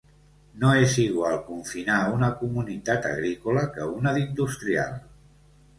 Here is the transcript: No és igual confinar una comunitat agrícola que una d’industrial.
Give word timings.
No 0.61 0.71
és 0.85 0.95
igual 1.03 1.37
confinar 1.49 1.99
una 2.15 2.31
comunitat 2.41 3.07
agrícola 3.13 3.69
que 3.79 3.93
una 4.01 4.17
d’industrial. 4.19 4.99